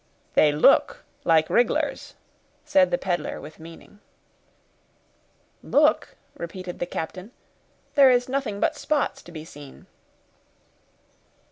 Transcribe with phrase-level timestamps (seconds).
[0.33, 2.15] "They look like rig'lars,"
[2.65, 3.99] said the peddler, with meaning.
[5.61, 7.31] "Look!" repeated the captain,
[7.93, 9.85] "there is nothing but spots to be seen."